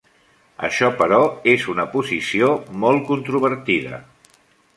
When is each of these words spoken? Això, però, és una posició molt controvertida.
Això, 0.67 0.87
però, 1.01 1.19
és 1.53 1.67
una 1.73 1.85
posició 1.97 2.49
molt 2.85 3.05
controvertida. 3.11 4.03